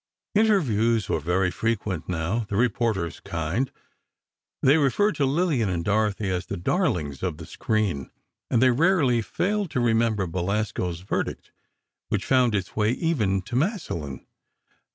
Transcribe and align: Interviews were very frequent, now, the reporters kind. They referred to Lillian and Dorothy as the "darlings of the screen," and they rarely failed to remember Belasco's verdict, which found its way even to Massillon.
Interviews 0.33 1.09
were 1.09 1.19
very 1.19 1.51
frequent, 1.51 2.09
now, 2.09 2.47
the 2.49 2.55
reporters 2.55 3.19
kind. 3.19 3.71
They 4.63 4.77
referred 4.77 5.13
to 5.17 5.27
Lillian 5.27 5.69
and 5.69 5.85
Dorothy 5.85 6.31
as 6.31 6.47
the 6.47 6.57
"darlings 6.57 7.21
of 7.21 7.37
the 7.37 7.45
screen," 7.45 8.09
and 8.49 8.63
they 8.63 8.71
rarely 8.71 9.21
failed 9.21 9.69
to 9.69 9.79
remember 9.79 10.25
Belasco's 10.25 11.01
verdict, 11.01 11.51
which 12.09 12.25
found 12.25 12.55
its 12.55 12.75
way 12.75 12.93
even 12.93 13.43
to 13.43 13.55
Massillon. 13.55 14.25